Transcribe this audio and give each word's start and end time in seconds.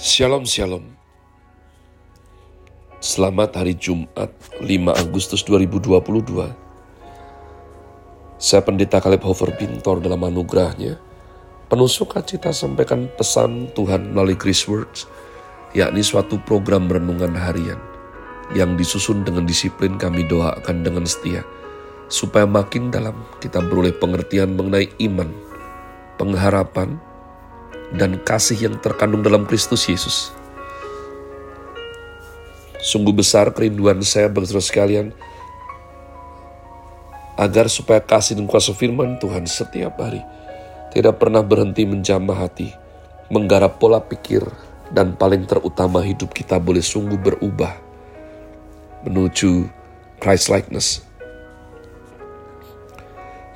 Shalom 0.00 0.48
Shalom. 0.48 0.96
Selamat 2.96 3.60
hari 3.60 3.76
Jumat 3.76 4.32
5 4.64 4.64
Agustus 4.88 5.44
2022 5.44 6.00
Saya 8.40 8.62
Pendeta 8.64 9.04
Kaleb 9.04 9.20
Hofer 9.20 9.52
Bintor 9.52 10.00
dalam 10.00 10.24
anugerahnya 10.24 10.96
Penuh 11.68 11.92
sukacita 11.92 12.56
sampaikan 12.56 13.04
pesan 13.20 13.68
Tuhan 13.76 14.16
melalui 14.16 14.32
Chris 14.32 14.64
Words 14.64 15.04
yakni 15.76 16.00
suatu 16.00 16.40
program 16.40 16.88
renungan 16.88 17.36
harian 17.36 17.76
yang 18.56 18.80
disusun 18.80 19.28
dengan 19.28 19.44
disiplin 19.44 20.00
kami 20.00 20.24
doakan 20.24 20.80
dengan 20.80 21.04
setia 21.04 21.44
supaya 22.08 22.48
makin 22.48 22.88
dalam 22.88 23.28
kita 23.44 23.60
beroleh 23.60 23.92
pengertian 23.92 24.56
mengenai 24.56 24.88
iman, 25.04 25.28
pengharapan, 26.16 26.96
dan 27.96 28.16
kasih 28.20 28.68
yang 28.68 28.76
terkandung 28.80 29.20
dalam 29.20 29.44
Kristus 29.44 29.84
Yesus. 29.88 30.32
Sungguh 32.82 33.14
besar 33.14 33.54
kerinduan 33.54 34.02
saya 34.02 34.26
bagi 34.26 34.50
sekalian 34.50 35.14
agar 37.38 37.70
supaya 37.70 38.02
kasih 38.02 38.36
dan 38.36 38.50
kuasa 38.50 38.74
firman 38.74 39.16
Tuhan 39.22 39.46
setiap 39.46 39.96
hari 40.02 40.20
tidak 40.92 41.22
pernah 41.22 41.40
berhenti 41.40 41.88
menjamah 41.88 42.36
hati, 42.36 42.68
menggarap 43.32 43.80
pola 43.80 44.02
pikir, 44.02 44.44
dan 44.92 45.16
paling 45.16 45.48
terutama 45.48 46.04
hidup 46.04 46.36
kita 46.36 46.60
boleh 46.60 46.84
sungguh 46.84 47.16
berubah 47.16 47.72
menuju 49.08 49.66
Christ 50.20 50.52
likeness. 50.52 51.11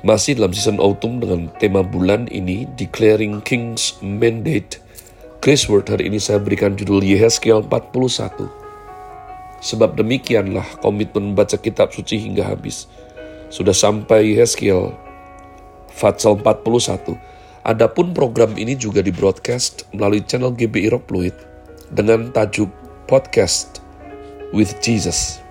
Masih 0.05 0.37
dalam 0.37 0.53
season 0.53 0.77
autumn 0.77 1.17
dengan 1.17 1.49
tema 1.57 1.81
bulan 1.81 2.29
ini 2.29 2.69
Declaring 2.77 3.41
King's 3.41 3.97
Mandate. 4.05 4.77
Chris 5.41 5.65
Word 5.65 5.89
hari 5.89 6.05
ini 6.05 6.21
saya 6.21 6.37
berikan 6.37 6.77
judul 6.77 7.01
Yehezkiel 7.01 7.65
41. 7.65 8.45
Sebab 9.57 9.97
demikianlah 9.97 10.69
komitmen 10.85 11.33
membaca 11.33 11.57
kitab 11.57 11.89
suci 11.97 12.21
hingga 12.21 12.45
habis. 12.45 12.85
Sudah 13.49 13.73
sampai 13.73 14.37
Yehezkiel 14.37 14.93
Fatsal 15.89 16.37
41. 16.45 17.17
Adapun 17.65 18.13
program 18.13 18.53
ini 18.53 18.77
juga 18.77 19.01
di 19.01 19.09
broadcast 19.09 19.89
melalui 19.97 20.21
channel 20.21 20.53
GBI 20.53 20.93
Rock 20.93 21.09
Fluid 21.09 21.33
dengan 21.89 22.29
tajuk 22.29 22.69
Podcast 23.09 23.81
with 24.53 24.77
Jesus. 24.77 25.46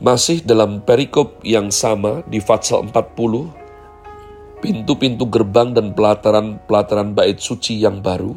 Masih 0.00 0.40
dalam 0.40 0.80
perikop 0.80 1.44
yang 1.44 1.68
sama 1.68 2.24
di 2.24 2.40
Fatsal 2.40 2.88
40, 2.88 4.64
pintu-pintu 4.64 5.28
gerbang 5.28 5.76
dan 5.76 5.92
pelataran-pelataran 5.92 7.12
bait 7.12 7.36
suci 7.36 7.76
yang 7.84 8.00
baru, 8.00 8.32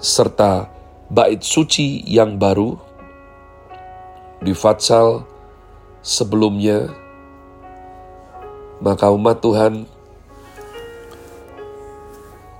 serta 0.00 0.72
bait 1.12 1.44
suci 1.44 2.00
yang 2.08 2.40
baru 2.40 2.72
di 4.40 4.56
Fatsal 4.56 5.28
sebelumnya, 6.00 6.88
maka 8.80 9.12
umat 9.12 9.44
Tuhan 9.44 9.84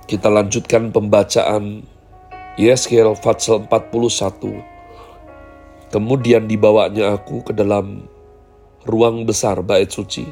kita 0.05 0.29
lanjutkan 0.29 0.93
pembacaan 0.93 1.81
Yeskel 2.61 3.09
Fatsal 3.17 3.65
41 3.65 4.76
Kemudian 5.87 6.51
dibawanya 6.51 7.15
aku 7.15 7.47
ke 7.47 7.55
dalam 7.55 8.07
ruang 8.83 9.23
besar 9.23 9.63
bait 9.63 9.87
suci, 9.87 10.27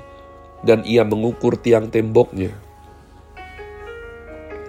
dan 0.67 0.83
ia 0.83 1.07
mengukur 1.07 1.55
tiang 1.55 1.87
temboknya. 1.87 2.51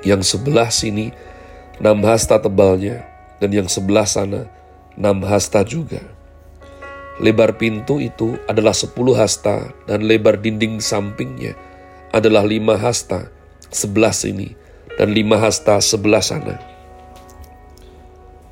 Yang 0.06 0.36
sebelah 0.36 0.70
sini 0.70 1.10
enam 1.82 2.06
hasta 2.06 2.38
tebalnya, 2.38 3.02
dan 3.42 3.50
yang 3.50 3.66
sebelah 3.66 4.06
sana 4.06 4.46
enam 4.94 5.26
hasta 5.26 5.66
juga. 5.66 6.00
Lebar 7.16 7.56
pintu 7.56 7.96
itu 7.98 8.36
adalah 8.46 8.76
sepuluh 8.76 9.16
hasta, 9.16 9.72
dan 9.88 10.04
lebar 10.04 10.36
dinding 10.38 10.78
sampingnya 10.78 11.56
adalah 12.12 12.44
lima 12.44 12.76
hasta 12.76 13.32
sebelah 13.72 14.12
sini, 14.12 14.54
dan 15.00 15.10
lima 15.12 15.40
hasta 15.40 15.80
sebelah 15.82 16.22
sana. 16.22 16.60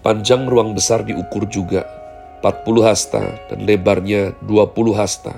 Panjang 0.04 0.44
ruang 0.48 0.76
besar 0.76 1.04
diukur 1.04 1.48
juga, 1.48 1.84
40 2.44 2.84
hasta 2.84 3.24
dan 3.48 3.64
lebarnya 3.64 4.36
20 4.44 4.92
hasta. 4.92 5.32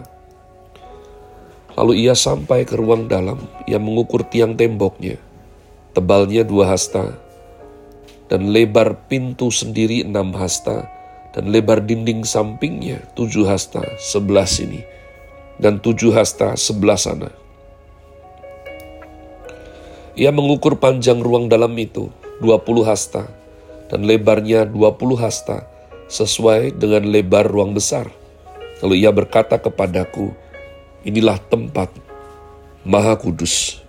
Lalu 1.78 2.02
ia 2.02 2.18
sampai 2.18 2.66
ke 2.66 2.74
ruang 2.74 3.06
dalam, 3.06 3.38
ia 3.70 3.78
mengukur 3.78 4.26
tiang 4.26 4.58
temboknya, 4.58 5.14
tebalnya 5.94 6.42
dua 6.42 6.74
hasta, 6.74 7.14
dan 8.26 8.50
lebar 8.50 9.06
pintu 9.06 9.54
sendiri 9.54 10.02
enam 10.02 10.34
hasta, 10.34 10.90
dan 11.30 11.54
lebar 11.54 11.78
dinding 11.84 12.26
sampingnya 12.26 13.06
tujuh 13.14 13.46
hasta 13.46 13.86
sebelah 14.02 14.48
sini, 14.48 14.82
dan 15.62 15.78
tujuh 15.78 16.10
hasta 16.10 16.58
sebelah 16.58 16.98
sana. 16.98 17.30
Ia 20.18 20.34
mengukur 20.34 20.80
panjang 20.80 21.22
ruang 21.22 21.46
dalam 21.46 21.76
itu, 21.78 22.10
dua 22.42 22.58
puluh 22.58 22.82
hasta, 22.82 23.30
dan 23.92 24.02
lebarnya 24.08 24.64
dua 24.66 24.96
puluh 24.96 25.20
hasta, 25.20 25.75
sesuai 26.06 26.78
dengan 26.78 27.06
lebar 27.06 27.46
ruang 27.46 27.74
besar. 27.74 28.10
Lalu 28.84 29.02
ia 29.02 29.10
berkata 29.10 29.56
kepadaku, 29.56 30.30
inilah 31.02 31.40
tempat 31.48 31.88
maha 32.84 33.16
kudus. 33.16 33.80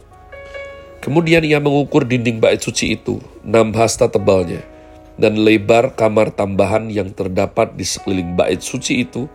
Kemudian 1.03 1.43
ia 1.43 1.59
mengukur 1.59 2.07
dinding 2.07 2.39
bait 2.39 2.59
suci 2.63 2.95
itu, 2.95 3.19
enam 3.43 3.75
hasta 3.75 4.07
tebalnya, 4.07 4.63
dan 5.19 5.39
lebar 5.39 5.93
kamar 5.93 6.31
tambahan 6.31 6.87
yang 6.87 7.11
terdapat 7.11 7.75
di 7.75 7.83
sekeliling 7.83 8.33
bait 8.39 8.59
suci 8.63 9.03
itu, 9.03 9.27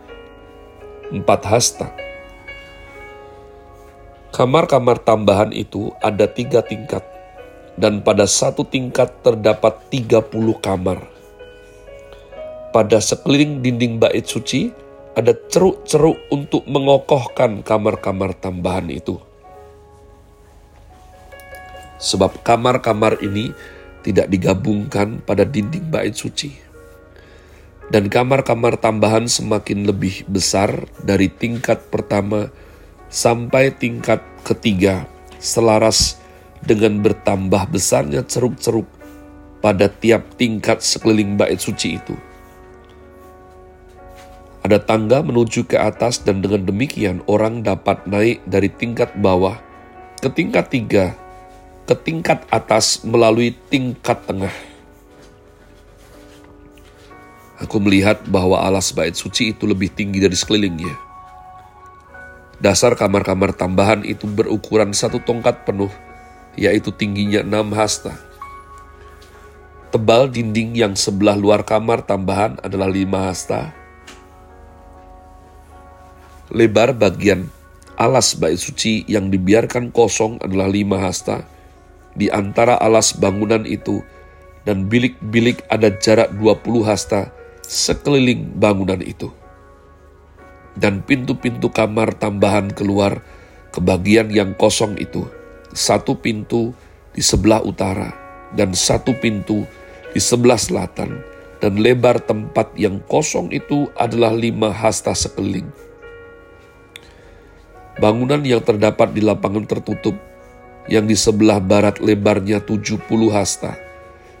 empat 1.13 1.41
hasta. 1.45 1.87
Kamar-kamar 4.33 4.97
tambahan 4.97 5.53
itu 5.53 5.93
ada 6.01 6.25
tiga 6.25 6.65
tingkat, 6.65 7.05
dan 7.77 8.01
pada 8.01 8.25
satu 8.25 8.65
tingkat 8.65 9.21
terdapat 9.21 9.77
tiga 9.93 10.25
puluh 10.25 10.57
kamar 10.57 11.12
pada 12.73 12.97
sekeliling 12.97 13.61
dinding 13.61 14.01
bait 14.01 14.25
suci 14.25 14.73
ada 15.13 15.29
ceruk-ceruk 15.29 16.17
untuk 16.33 16.65
mengokohkan 16.65 17.61
kamar-kamar 17.61 18.33
tambahan 18.33 18.89
itu. 18.89 19.21
Sebab 22.01 22.41
kamar-kamar 22.41 23.21
ini 23.21 23.53
tidak 24.01 24.27
digabungkan 24.27 25.21
pada 25.21 25.45
dinding 25.45 25.87
bait 25.87 26.17
suci. 26.17 26.51
Dan 27.93 28.09
kamar-kamar 28.09 28.81
tambahan 28.81 29.29
semakin 29.29 29.85
lebih 29.85 30.25
besar 30.25 30.89
dari 31.05 31.29
tingkat 31.29 31.93
pertama 31.93 32.49
sampai 33.13 33.69
tingkat 33.69 34.25
ketiga 34.41 35.05
selaras 35.37 36.17
dengan 36.65 37.05
bertambah 37.05 37.69
besarnya 37.69 38.25
ceruk-ceruk 38.25 38.89
pada 39.61 39.87
tiap 39.87 40.25
tingkat 40.41 40.81
sekeliling 40.81 41.37
bait 41.37 41.61
suci 41.61 42.01
itu. 42.01 42.32
Ada 44.63 44.79
tangga 44.79 45.19
menuju 45.19 45.67
ke 45.67 45.75
atas 45.75 46.23
dan 46.23 46.39
dengan 46.39 46.63
demikian 46.63 47.19
orang 47.27 47.67
dapat 47.67 48.07
naik 48.07 48.39
dari 48.47 48.71
tingkat 48.71 49.11
bawah 49.19 49.59
ke 50.23 50.31
tingkat 50.31 50.71
tiga, 50.71 51.11
ke 51.83 51.91
tingkat 51.99 52.47
atas 52.47 53.03
melalui 53.03 53.51
tingkat 53.67 54.23
tengah. 54.23 54.55
Aku 57.59 57.83
melihat 57.83 58.23
bahwa 58.23 58.63
alas 58.63 58.95
bait 58.95 59.11
suci 59.11 59.51
itu 59.51 59.67
lebih 59.67 59.91
tinggi 59.91 60.23
dari 60.23 60.31
sekelilingnya. 60.31 60.95
Dasar 62.63 62.95
kamar-kamar 62.95 63.51
tambahan 63.51 64.07
itu 64.07 64.31
berukuran 64.31 64.95
satu 64.95 65.19
tongkat 65.19 65.67
penuh, 65.67 65.91
yaitu 66.55 66.95
tingginya 66.95 67.43
enam 67.43 67.75
hasta. 67.75 68.15
Tebal 69.91 70.31
dinding 70.31 70.71
yang 70.71 70.95
sebelah 70.95 71.35
luar 71.35 71.67
kamar 71.67 72.07
tambahan 72.07 72.63
adalah 72.63 72.87
lima 72.87 73.27
hasta, 73.27 73.75
Lebar 76.53 76.93
bagian 76.93 77.49
alas 77.97 78.37
bait 78.37 78.61
suci 78.61 79.01
yang 79.09 79.33
dibiarkan 79.33 79.89
kosong 79.89 80.37
adalah 80.37 80.69
lima 80.69 81.01
hasta. 81.01 81.49
Di 82.13 82.29
antara 82.29 82.77
alas 82.77 83.17
bangunan 83.17 83.65
itu 83.65 84.05
dan 84.61 84.85
bilik-bilik 84.85 85.65
ada 85.73 85.89
jarak 85.97 86.29
20 86.37 86.85
hasta 86.85 87.33
sekeliling 87.65 88.53
bangunan 88.61 89.01
itu. 89.01 89.33
Dan 90.77 91.01
pintu-pintu 91.01 91.73
kamar 91.73 92.13
tambahan 92.21 92.69
keluar 92.69 93.25
ke 93.73 93.81
bagian 93.81 94.29
yang 94.29 94.53
kosong 94.53 94.93
itu. 95.01 95.25
Satu 95.73 96.21
pintu 96.21 96.69
di 97.17 97.25
sebelah 97.25 97.65
utara 97.65 98.13
dan 98.53 98.77
satu 98.77 99.17
pintu 99.17 99.65
di 100.13 100.21
sebelah 100.21 100.61
selatan. 100.61 101.17
Dan 101.57 101.81
lebar 101.81 102.21
tempat 102.21 102.77
yang 102.77 103.01
kosong 103.09 103.49
itu 103.49 103.89
adalah 103.97 104.37
lima 104.37 104.69
hasta 104.69 105.17
sekeliling 105.17 105.92
Bangunan 108.01 108.41
yang 108.41 108.65
terdapat 108.65 109.13
di 109.13 109.21
lapangan 109.21 109.69
tertutup 109.69 110.17
yang 110.89 111.05
di 111.05 111.13
sebelah 111.13 111.61
barat 111.61 112.01
lebarnya 112.01 112.59
70 112.59 113.05
hasta, 113.29 113.77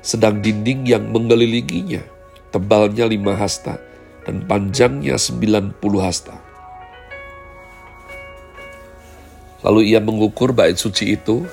sedang 0.01 0.41
dinding 0.41 0.89
yang 0.89 1.05
mengelilinginya 1.13 2.03
tebalnya 2.49 3.05
5 3.07 3.33
hasta 3.37 3.77
dan 4.25 4.43
panjangnya 4.43 5.15
90 5.15 5.77
hasta. 6.01 6.35
Lalu 9.63 9.95
ia 9.95 10.03
mengukur 10.03 10.51
bait 10.51 10.75
suci 10.75 11.15
itu 11.15 11.47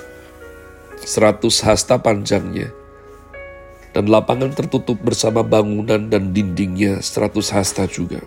100 0.99 1.41
hasta 1.63 1.95
panjangnya 1.95 2.69
dan 3.95 4.07
lapangan 4.07 4.51
tertutup 4.51 4.99
bersama 4.99 5.43
bangunan 5.43 6.11
dan 6.11 6.35
dindingnya 6.35 6.99
100 6.99 7.55
hasta 7.55 7.87
juga. 7.87 8.19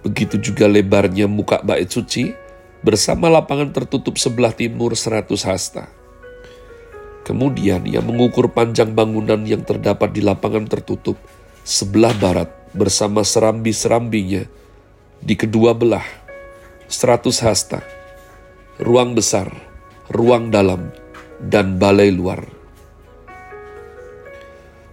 Begitu 0.00 0.40
juga 0.40 0.64
lebarnya 0.64 1.28
muka 1.28 1.60
bait 1.60 1.88
suci 1.88 2.32
bersama 2.80 3.28
lapangan 3.28 3.72
tertutup 3.72 4.16
sebelah 4.16 4.52
timur 4.56 4.96
100 4.96 5.28
hasta. 5.44 5.92
Kemudian 7.24 7.84
ia 7.84 8.00
mengukur 8.00 8.48
panjang 8.50 8.96
bangunan 8.96 9.44
yang 9.44 9.60
terdapat 9.62 10.10
di 10.16 10.24
lapangan 10.24 10.64
tertutup 10.64 11.20
sebelah 11.62 12.16
barat 12.16 12.48
bersama 12.72 13.20
serambi-serambinya 13.20 14.48
di 15.20 15.34
kedua 15.36 15.76
belah 15.76 16.06
100 16.88 17.44
hasta, 17.44 17.84
ruang 18.80 19.12
besar, 19.12 19.52
ruang 20.08 20.48
dalam, 20.48 20.88
dan 21.44 21.76
balai 21.76 22.08
luar 22.08 22.60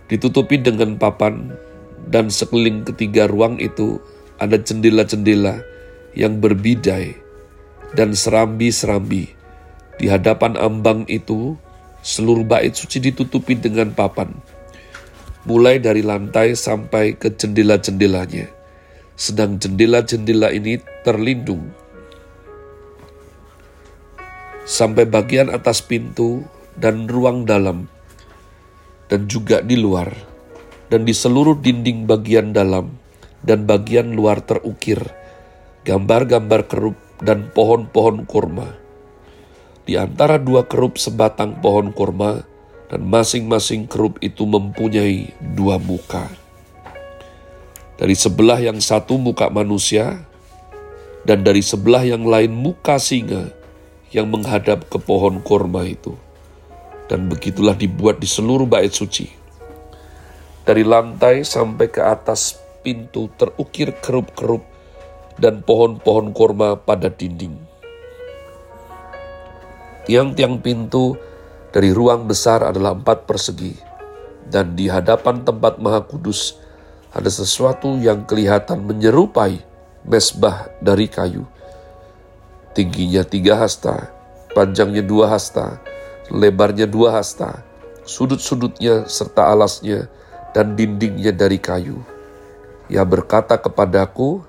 ditutupi 0.07 0.59
dengan 0.59 0.95
papan, 0.95 1.51
dan 2.07 2.31
sekeliling 2.31 2.87
ketiga 2.87 3.27
ruang 3.27 3.59
itu 3.59 3.99
ada 4.37 4.57
jendela-jendela 4.61 5.61
yang 6.13 6.37
berbidai 6.41 7.17
dan 7.93 8.13
serambi-serambi. 8.13 9.33
Di 9.97 10.05
hadapan 10.09 10.57
ambang 10.57 11.09
itu, 11.09 11.57
seluruh 12.05 12.45
bait 12.45 12.73
suci 12.77 13.01
ditutupi 13.01 13.57
dengan 13.57 13.89
papan, 13.89 14.29
mulai 15.49 15.81
dari 15.81 16.05
lantai 16.05 16.53
sampai 16.53 17.17
ke 17.17 17.33
jendela-jendelanya. 17.33 18.53
Sedang 19.17 19.57
jendela-jendela 19.57 20.53
ini 20.53 20.77
terlindung. 21.01 21.73
Sampai 24.67 25.09
bagian 25.09 25.49
atas 25.49 25.81
pintu 25.81 26.45
dan 26.77 27.09
ruang 27.09 27.47
dalam. 27.47 27.89
Dan 29.07 29.25
juga 29.25 29.63
di 29.63 29.79
luar, 29.79 30.11
dan 30.91 31.07
di 31.07 31.15
seluruh 31.15 31.57
dinding 31.63 32.03
bagian 32.03 32.51
dalam 32.51 33.06
dan 33.43 33.65
bagian 33.69 34.13
luar 34.13 34.41
terukir 34.41 35.01
gambar-gambar 35.83 36.67
kerup 36.69 36.97
dan 37.21 37.49
pohon-pohon 37.53 38.27
kurma. 38.29 38.69
Di 39.87 39.95
antara 39.95 40.35
dua 40.35 40.67
kerup 40.67 40.99
sebatang 40.99 41.63
pohon 41.63 41.95
kurma, 41.95 42.43
dan 42.87 43.03
masing-masing 43.03 43.87
kerup 43.87 44.15
itu 44.23 44.47
mempunyai 44.47 45.31
dua 45.55 45.75
muka. 45.79 46.27
Dari 47.99 48.15
sebelah 48.15 48.59
yang 48.63 48.79
satu 48.79 49.19
muka 49.19 49.51
manusia, 49.51 50.23
dan 51.23 51.43
dari 51.43 51.59
sebelah 51.59 52.03
yang 52.03 52.23
lain 52.23 52.51
muka 52.51 52.99
singa 52.99 53.51
yang 54.11 54.31
menghadap 54.31 54.87
ke 54.87 54.99
pohon 54.99 55.43
kurma 55.43 55.83
itu 55.83 56.15
dan 57.07 57.31
begitulah 57.31 57.73
dibuat 57.73 58.19
di 58.19 58.27
seluruh 58.27 58.67
bait 58.67 58.91
suci. 58.91 59.31
Dari 60.67 60.83
lantai 60.83 61.47
sampai 61.47 61.87
ke 61.87 62.03
atas 62.03 62.59
pintu 62.81 63.29
terukir 63.37 63.95
kerup-kerup 64.01 64.61
dan 65.37 65.61
pohon-pohon 65.61 66.33
korma 66.33 66.77
pada 66.77 67.13
dinding. 67.13 67.57
Tiang-tiang 70.07 70.63
pintu 70.63 71.19
dari 71.69 71.91
ruang 71.91 72.25
besar 72.25 72.63
adalah 72.63 72.95
empat 72.95 73.27
persegi, 73.27 73.75
dan 74.47 74.73
di 74.73 74.87
hadapan 74.87 75.43
tempat 75.43 75.77
maha 75.83 76.01
kudus 76.01 76.55
ada 77.11 77.27
sesuatu 77.27 77.99
yang 77.99 78.23
kelihatan 78.23 78.87
menyerupai 78.87 79.59
mesbah 80.07 80.71
dari 80.79 81.11
kayu. 81.11 81.43
Tingginya 82.71 83.27
tiga 83.27 83.59
hasta, 83.59 84.09
panjangnya 84.55 85.03
dua 85.03 85.27
hasta, 85.33 85.81
lebarnya 86.31 86.87
dua 86.87 87.19
hasta, 87.19 87.61
sudut-sudutnya 88.07 89.03
serta 89.11 89.51
alasnya 89.51 90.07
dan 90.55 90.79
dindingnya 90.79 91.35
dari 91.35 91.59
kayu. 91.59 91.99
Ia 92.87 93.03
berkata 93.03 93.59
kepadaku, 93.59 94.43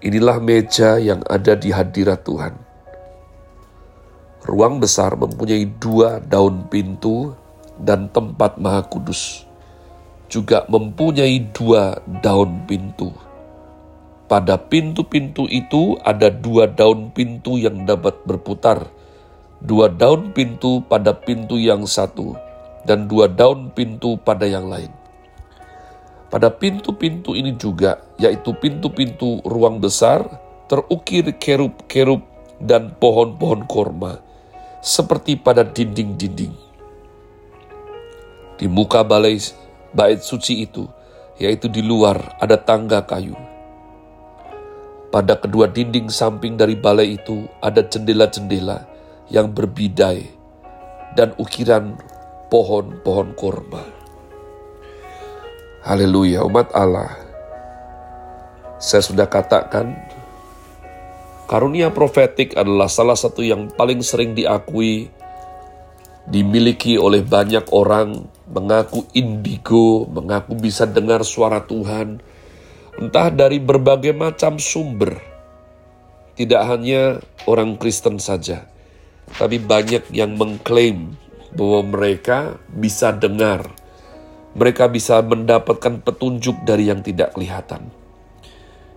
Inilah 0.00 0.40
meja 0.40 0.96
yang 0.96 1.20
ada 1.28 1.52
di 1.52 1.68
hadirat 1.68 2.24
Tuhan. 2.24 2.56
Ruang 4.48 4.80
besar 4.80 5.12
mempunyai 5.12 5.68
dua 5.76 6.24
daun 6.24 6.64
pintu 6.72 7.36
dan 7.76 8.08
tempat 8.08 8.56
maha 8.56 8.80
kudus. 8.88 9.44
Juga 10.32 10.64
mempunyai 10.72 11.52
dua 11.52 12.00
daun 12.24 12.64
pintu. 12.64 13.12
Pada 14.24 14.56
pintu-pintu 14.56 15.44
itu 15.52 16.00
ada 16.00 16.32
dua 16.32 16.64
daun 16.64 17.12
pintu 17.12 17.60
yang 17.60 17.84
dapat 17.84 18.16
berputar 18.24 18.88
dua 19.60 19.92
daun 19.92 20.32
pintu 20.32 20.80
pada 20.88 21.12
pintu 21.12 21.60
yang 21.60 21.84
satu, 21.84 22.32
dan 22.88 23.04
dua 23.04 23.28
daun 23.28 23.68
pintu 23.76 24.16
pada 24.16 24.48
yang 24.48 24.66
lain. 24.72 24.88
Pada 26.30 26.46
pintu-pintu 26.46 27.34
ini 27.34 27.58
juga, 27.58 27.98
yaitu 28.14 28.54
pintu-pintu 28.54 29.42
ruang 29.42 29.82
besar, 29.82 30.22
terukir 30.70 31.26
kerub-kerub 31.42 32.22
dan 32.62 32.94
pohon-pohon 33.02 33.66
korma, 33.66 34.22
seperti 34.78 35.34
pada 35.34 35.66
dinding-dinding. 35.66 36.54
Di 38.62 38.70
muka 38.70 39.02
balai 39.02 39.42
bait 39.90 40.22
suci 40.22 40.62
itu, 40.62 40.86
yaitu 41.42 41.66
di 41.66 41.82
luar, 41.82 42.38
ada 42.38 42.54
tangga 42.54 43.02
kayu. 43.02 43.34
Pada 45.10 45.34
kedua 45.34 45.66
dinding 45.66 46.06
samping 46.06 46.54
dari 46.54 46.78
balai 46.78 47.18
itu 47.18 47.42
ada 47.58 47.82
jendela-jendela 47.82 48.86
yang 49.34 49.50
berbidai 49.50 50.30
dan 51.18 51.34
ukiran 51.42 51.98
pohon-pohon 52.54 53.34
korma. 53.34 53.99
Haleluya, 55.80 56.44
umat 56.44 56.76
Allah. 56.76 57.16
Saya 58.76 59.00
sudah 59.00 59.24
katakan, 59.24 59.96
karunia 61.48 61.88
profetik 61.88 62.52
adalah 62.52 62.84
salah 62.84 63.16
satu 63.16 63.40
yang 63.40 63.72
paling 63.72 64.04
sering 64.04 64.36
diakui, 64.36 65.08
dimiliki 66.28 67.00
oleh 67.00 67.24
banyak 67.24 67.64
orang, 67.72 68.28
mengaku 68.52 69.08
indigo, 69.16 70.04
mengaku 70.04 70.52
bisa 70.60 70.84
dengar 70.84 71.24
suara 71.24 71.64
Tuhan, 71.64 72.20
entah 73.00 73.32
dari 73.32 73.56
berbagai 73.56 74.12
macam 74.12 74.60
sumber. 74.60 75.16
Tidak 76.36 76.60
hanya 76.60 77.24
orang 77.48 77.80
Kristen 77.80 78.20
saja, 78.20 78.68
tapi 79.32 79.56
banyak 79.56 80.12
yang 80.12 80.36
mengklaim 80.36 81.16
bahwa 81.56 81.88
mereka 81.88 82.60
bisa 82.68 83.16
dengar, 83.16 83.79
mereka 84.54 84.90
bisa 84.90 85.22
mendapatkan 85.22 86.02
petunjuk 86.02 86.66
dari 86.66 86.90
yang 86.90 87.00
tidak 87.06 87.38
kelihatan. 87.38 87.90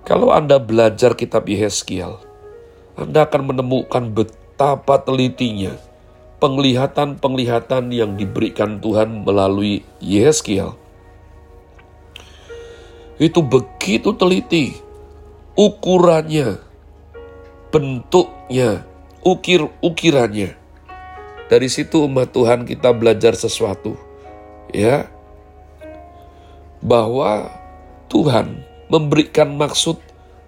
Kalau 0.04 0.34
Anda 0.34 0.60
belajar 0.60 1.16
kitab 1.16 1.48
Yeskiel, 1.48 2.20
Anda 3.00 3.24
akan 3.24 3.56
menemukan 3.56 4.12
betapa 4.12 5.00
telitinya 5.00 5.78
penglihatan-penglihatan 6.44 7.96
yang 7.96 8.20
diberikan 8.20 8.84
Tuhan 8.84 9.24
melalui 9.24 9.88
Yeskiel. 10.04 10.76
Itu 13.16 13.40
begitu 13.46 14.12
teliti, 14.20 14.76
ukurannya, 15.56 16.60
bentuknya, 17.72 18.84
ukir-ukirannya. 19.24 20.60
Dari 21.48 21.70
situ 21.72 22.04
umat 22.12 22.36
Tuhan 22.36 22.68
kita 22.68 22.92
belajar 22.92 23.40
sesuatu. 23.40 23.96
Ya. 24.74 25.13
Bahwa 26.84 27.48
Tuhan 28.12 28.60
memberikan 28.92 29.56
maksud 29.56 29.98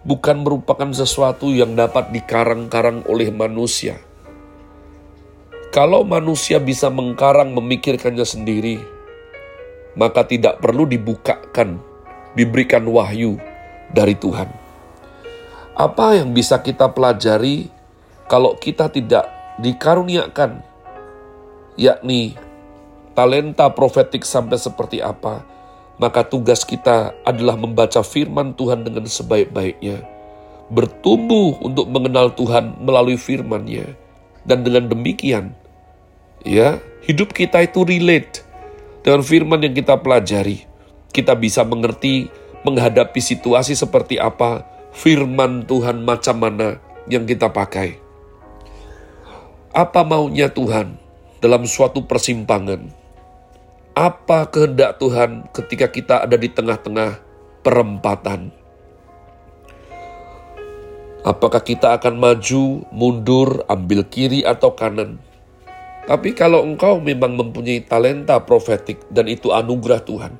bukan 0.05 0.45
merupakan 0.45 0.91
sesuatu 0.93 1.49
yang 1.49 1.73
dapat 1.73 2.13
dikarang-karang 2.13 3.01
oleh 3.09 3.33
manusia. 3.33 3.97
Kalau 5.73 6.07
manusia 6.07 6.61
bisa 6.61 6.87
mengkarang 6.87 7.51
memikirkannya 7.51 8.23
sendiri, 8.23 8.79
maka 9.97 10.23
tidak 10.23 10.61
perlu 10.63 10.87
dibukakan, 10.87 11.81
diberikan 12.37 12.85
wahyu 12.87 13.35
dari 13.91 14.15
Tuhan. 14.15 14.47
Apa 15.75 16.15
yang 16.15 16.31
bisa 16.31 16.63
kita 16.63 16.87
pelajari 16.95 17.67
kalau 18.31 18.55
kita 18.55 18.87
tidak 18.87 19.27
dikaruniakan, 19.59 20.63
yakni 21.75 22.39
talenta 23.11 23.67
profetik 23.71 24.23
sampai 24.23 24.55
seperti 24.55 25.03
apa, 25.03 25.43
maka 25.95 26.27
tugas 26.27 26.67
kita 26.67 27.15
adalah 27.23 27.55
membaca 27.55 28.03
firman 28.03 28.51
Tuhan 28.55 28.83
dengan 28.83 29.07
sebaik-baiknya, 29.07 30.03
bertumbuh 30.67 31.55
untuk 31.63 31.87
mengenal 31.87 32.35
Tuhan 32.35 32.83
melalui 32.83 33.15
firman-Nya. 33.15 33.95
Dan 34.45 34.61
dengan 34.61 34.91
demikian, 34.91 35.57
ya, 36.45 36.77
hidup 37.07 37.33
kita 37.33 37.65
itu 37.65 37.81
relate 37.81 38.45
dengan 39.01 39.25
firman 39.25 39.63
yang 39.65 39.73
kita 39.73 39.97
pelajari. 39.97 40.67
Kita 41.09 41.33
bisa 41.33 41.63
mengerti 41.65 42.29
menghadapi 42.67 43.21
situasi 43.23 43.73
seperti 43.73 44.19
apa, 44.21 44.67
firman 44.93 45.63
Tuhan 45.65 46.03
macam 46.03 46.37
mana 46.41 46.77
yang 47.09 47.23
kita 47.23 47.49
pakai. 47.49 47.97
Apa 49.75 50.03
maunya 50.07 50.51
Tuhan 50.51 50.97
dalam 51.39 51.67
suatu 51.67 52.03
persimpangan? 52.03 53.04
Apa 53.95 54.51
kehendak 54.51 54.99
Tuhan 54.99 55.47
ketika 55.55 55.87
kita 55.87 56.27
ada 56.27 56.35
di 56.35 56.51
tengah-tengah 56.51 57.15
perempatan? 57.63 58.51
Apakah 61.23 61.63
kita 61.63 61.95
akan 61.95 62.19
maju, 62.19 62.83
mundur, 62.91 63.63
ambil 63.71 64.03
kiri 64.03 64.43
atau 64.43 64.75
kanan? 64.75 65.15
Tapi 66.11 66.35
kalau 66.35 66.67
engkau 66.67 66.99
memang 66.99 67.39
mempunyai 67.39 67.87
talenta 67.87 68.35
profetik 68.43 68.99
dan 69.07 69.31
itu 69.31 69.55
anugerah 69.55 70.03
Tuhan, 70.03 70.35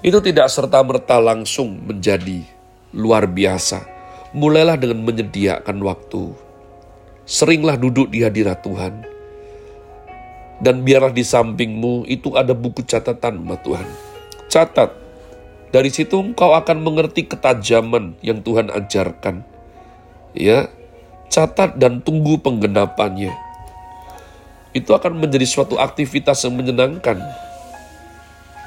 itu 0.00 0.24
tidak 0.24 0.48
serta-merta 0.48 1.20
langsung 1.20 1.84
menjadi 1.84 2.48
luar 2.96 3.28
biasa. 3.28 3.84
Mulailah 4.32 4.80
dengan 4.80 5.04
menyediakan 5.04 5.84
waktu. 5.84 6.32
Seringlah 7.28 7.76
duduk 7.76 8.08
di 8.08 8.24
hadirat 8.24 8.64
Tuhan. 8.64 9.13
Dan 10.64 10.80
biarlah 10.80 11.12
di 11.12 11.20
sampingmu 11.20 12.08
itu 12.08 12.32
ada 12.32 12.56
buku 12.56 12.80
catatan 12.88 13.44
sama 13.44 13.60
Tuhan. 13.60 13.88
Catat. 14.48 14.90
Dari 15.68 15.90
situ 15.92 16.16
engkau 16.16 16.56
akan 16.56 16.80
mengerti 16.80 17.28
ketajaman 17.28 18.16
yang 18.24 18.40
Tuhan 18.40 18.72
ajarkan 18.72 19.44
ya 20.34 20.66
catat 21.30 21.78
dan 21.78 22.02
tunggu 22.02 22.36
penggenapannya. 22.42 23.32
Itu 24.74 24.90
akan 24.90 25.22
menjadi 25.22 25.46
suatu 25.46 25.78
aktivitas 25.78 26.42
yang 26.42 26.58
menyenangkan. 26.58 27.22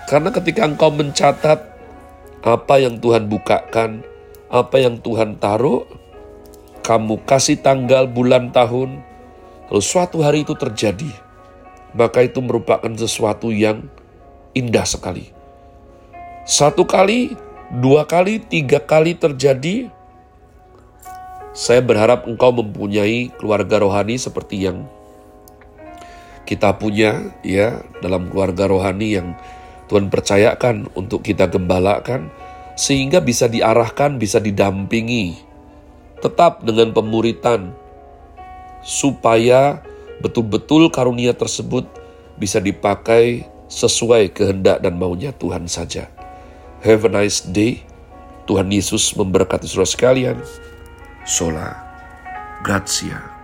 Karena 0.07 0.31
ketika 0.31 0.63
engkau 0.63 0.87
mencatat 0.87 1.59
apa 2.39 2.75
yang 2.79 3.03
Tuhan 3.03 3.27
bukakan, 3.27 4.07
apa 4.47 4.75
yang 4.79 5.03
Tuhan 5.03 5.35
taruh, 5.35 5.83
kamu 6.87 7.27
kasih 7.27 7.59
tanggal, 7.59 8.07
bulan, 8.07 8.55
tahun, 8.55 9.03
lalu 9.67 9.83
suatu 9.83 10.23
hari 10.23 10.47
itu 10.47 10.55
terjadi, 10.55 11.11
maka 11.97 12.21
itu 12.21 12.39
merupakan 12.45 12.93
sesuatu 12.93 13.49
yang 13.49 13.89
indah 14.53 14.85
sekali. 14.85 15.33
Satu 16.45 16.85
kali, 16.85 17.33
dua 17.73 18.05
kali, 18.05 18.39
tiga 18.39 18.79
kali 18.79 19.17
terjadi, 19.17 19.89
saya 21.57 21.81
berharap 21.81 22.29
engkau 22.29 22.53
mempunyai 22.53 23.33
keluarga 23.35 23.81
rohani 23.81 24.21
seperti 24.21 24.69
yang 24.69 24.85
kita 26.47 26.77
punya 26.79 27.35
ya 27.43 27.83
dalam 27.99 28.29
keluarga 28.31 28.69
rohani 28.69 29.17
yang 29.19 29.35
Tuhan 29.91 30.07
percayakan 30.07 30.87
untuk 30.95 31.25
kita 31.25 31.49
gembalakan 31.51 32.31
sehingga 32.77 33.19
bisa 33.19 33.49
diarahkan, 33.49 34.21
bisa 34.21 34.37
didampingi 34.37 35.35
tetap 36.21 36.61
dengan 36.63 36.93
pemuritan 36.93 37.73
supaya 38.85 39.81
betul-betul 40.23 40.89
karunia 40.89 41.33
tersebut 41.33 41.85
bisa 42.37 42.61
dipakai 42.61 43.45
sesuai 43.67 44.31
kehendak 44.31 44.79
dan 44.79 44.95
maunya 44.95 45.35
Tuhan 45.35 45.67
saja. 45.67 46.07
Have 46.81 47.09
a 47.09 47.11
nice 47.11 47.43
day. 47.43 47.83
Tuhan 48.47 48.71
Yesus 48.71 49.11
memberkati 49.11 49.67
saudara 49.67 49.91
sekalian. 49.91 50.37
sola. 51.27 51.75
Grazie. 52.63 53.36